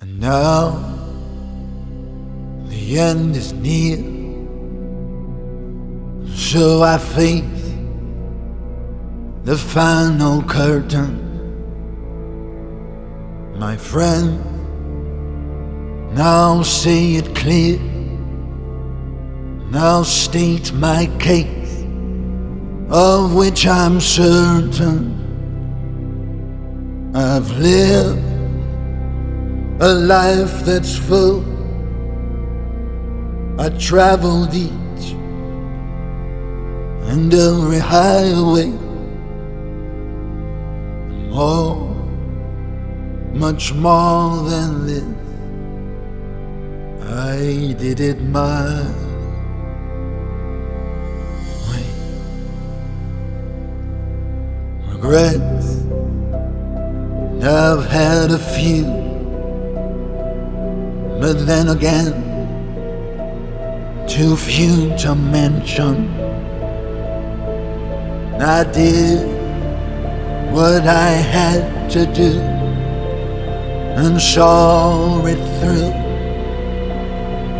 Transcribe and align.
And 0.00 0.20
now 0.20 0.70
the 2.66 2.98
end 2.98 3.36
is 3.36 3.52
near. 3.52 3.98
So 6.34 6.82
I 6.82 6.98
face 6.98 7.72
the 9.44 9.56
final 9.56 10.42
curtain. 10.42 11.20
My 13.56 13.76
friend, 13.76 14.40
now 16.14 16.62
say 16.62 17.14
it 17.14 17.34
clear. 17.34 17.78
Now 19.70 20.02
state 20.02 20.72
my 20.72 21.06
case, 21.18 21.84
of 22.90 23.34
which 23.34 23.66
I'm 23.66 24.00
certain. 24.00 25.12
I've 27.14 27.50
lived 27.52 28.33
a 29.80 29.92
life 29.92 30.64
that's 30.64 30.96
full. 30.96 31.42
I 33.58 33.68
traveled 33.70 34.54
each 34.54 35.14
and 37.10 37.32
every 37.32 37.78
highway. 37.78 38.72
More, 41.30 41.94
much 43.32 43.72
more 43.74 44.48
than 44.48 44.86
this. 44.86 45.04
I 47.06 47.74
did 47.78 48.00
it 48.00 48.20
my 48.22 48.82
way. 51.68 51.86
Regrets, 54.88 55.84
I've 57.44 57.84
had 57.86 58.30
a 58.30 58.38
few, 58.38 58.84
but 61.24 61.46
then 61.46 61.68
again, 61.68 62.12
too 64.06 64.36
few 64.36 64.94
to 64.98 65.14
mention. 65.14 65.96
I 68.38 68.62
did 68.70 69.24
what 70.52 70.86
I 70.86 71.12
had 71.36 71.90
to 71.92 72.04
do 72.12 72.32
and 74.02 74.20
saw 74.20 75.24
it 75.24 75.40
through 75.60 75.94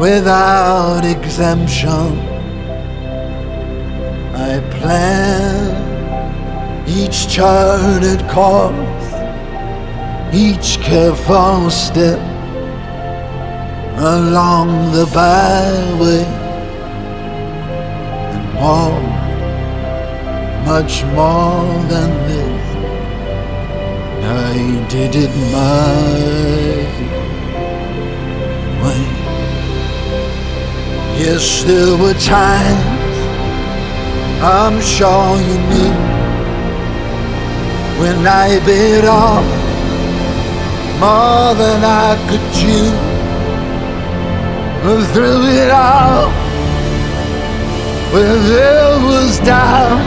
without 0.00 1.04
exemption. 1.04 2.18
I 4.48 4.58
planned 4.78 5.76
each 6.88 7.28
charted 7.28 8.26
course, 8.30 9.12
each 10.32 10.78
careful 10.80 11.68
step 11.68 12.29
along 14.00 14.92
the 14.92 15.04
byway, 15.12 16.24
and 18.32 18.54
more, 18.54 19.00
much 20.64 21.04
more 21.04 21.68
than 21.92 22.10
this. 22.26 22.60
I 24.24 24.86
did 24.88 25.14
it 25.16 25.30
my 25.52 26.00
way. 28.82 29.04
Yes, 31.20 31.64
there 31.64 31.96
were 31.98 32.14
times 32.14 33.00
I'm 34.42 34.80
sure 34.80 35.36
you 35.36 35.58
knew 35.68 35.92
when 38.00 38.26
I 38.26 38.64
bit 38.64 39.04
off 39.04 39.44
more 40.98 41.54
than 41.54 41.84
I 41.84 42.16
could 42.30 42.54
chew. 42.54 43.09
But 44.82 45.04
through 45.12 45.44
it 45.44 45.70
all, 45.70 46.30
when 48.12 48.48
there 48.48 48.98
was 49.04 49.38
doubt, 49.40 50.00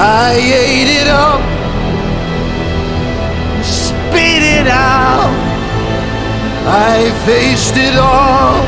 I 0.00 0.32
ate 0.34 1.02
it 1.02 1.08
up, 1.08 1.42
spit 3.62 4.42
it 4.42 4.66
out. 4.66 5.32
I 6.66 7.10
faced 7.26 7.76
it 7.76 7.94
all, 7.98 8.64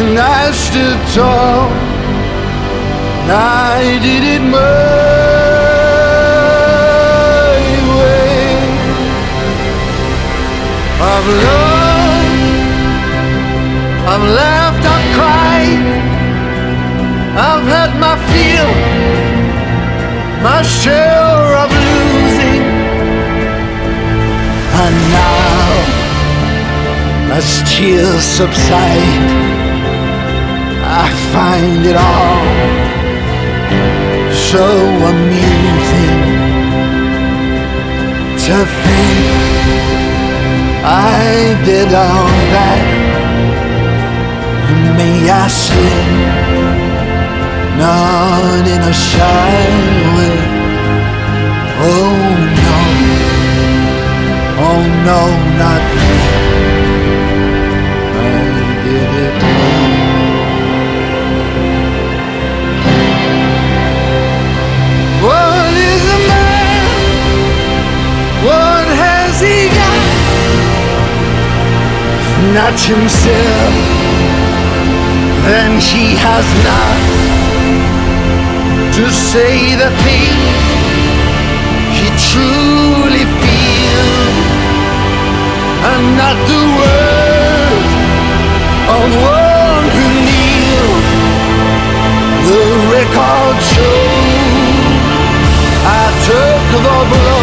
and 0.00 0.18
I 0.18 0.50
stood 0.50 0.98
tall. 1.14 1.70
I 3.30 4.00
did 4.02 4.24
it 4.24 4.42
my 4.42 5.01
my 20.62 20.68
share 20.68 21.56
of 21.62 21.70
losing, 21.70 22.62
and 24.82 24.96
now, 25.18 25.70
as 27.36 27.46
tears 27.70 28.22
subside, 28.22 29.24
I 31.02 31.06
find 31.34 31.80
it 31.90 31.96
all 32.10 32.46
so 34.50 34.66
amusing 35.12 36.20
to 38.44 38.56
think 38.82 39.18
I 40.84 41.58
did 41.64 41.88
all 42.06 42.30
that. 42.54 42.84
And 44.70 44.82
may 44.96 45.18
I 45.28 45.48
slip, 45.62 46.08
not 47.82 48.64
in 48.74 48.80
a 48.80 48.94
shy 49.10 49.54
way. 50.16 50.51
Oh 51.94 51.98
no, 52.68 52.78
oh 54.66 54.82
no, 55.08 55.20
not 55.60 55.82
me. 55.96 56.12
I 58.16 58.40
did 58.84 59.10
it. 59.26 59.36
What 65.22 65.72
is 65.92 66.02
a 66.16 66.20
man? 66.32 66.86
What 68.48 68.88
has 69.04 69.32
he 69.46 69.58
got? 69.78 70.02
Not 72.54 72.76
himself, 72.80 73.74
then 75.46 75.70
he 75.78 76.04
has 76.26 76.46
not 76.68 77.00
to 78.94 79.04
say 79.10 79.74
the 79.76 79.90
things 80.02 80.71
truly 82.16 83.24
feel 83.40 84.10
and 85.90 86.04
not 86.16 86.36
the 86.50 86.62
word 86.78 87.84
of 88.96 89.08
one 89.36 89.86
who 89.94 90.06
kneeled. 90.28 91.08
The 92.48 92.64
record 92.96 93.56
shows 93.72 94.92
I 95.84 96.04
took 96.28 96.62
the 96.84 96.96
blow. 97.10 97.41